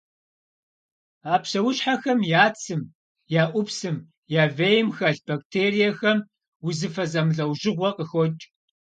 [1.31, 2.81] А псэущхьэхэм я цым,
[3.41, 3.95] я ӏупсым,
[4.41, 6.17] я вейм хэлъ бактериехэм
[6.67, 8.43] узыфэ зэмылӏэужьыгъуэ къыхокӏ.